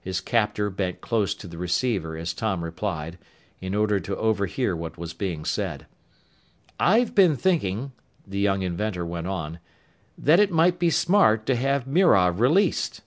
[0.00, 3.18] His captor bent close to the receiver as Tom replied,
[3.60, 5.84] in order to overhear what was being said.
[6.80, 7.92] "I've been thinking,"
[8.26, 9.58] the young inventor went on,
[10.16, 13.02] "that it might be smart to have Mirov released."